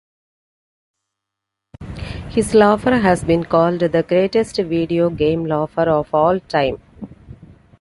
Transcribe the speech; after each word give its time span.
His 2.31 2.55
laughter 2.55 2.97
has 3.01 3.23
been 3.23 3.43
called 3.43 3.81
the 3.81 4.01
greatest 4.01 4.55
video 4.55 5.11
game 5.11 5.45
laughter 5.45 5.91
of 5.91 6.11
all 6.11 6.39
time. 6.39 6.81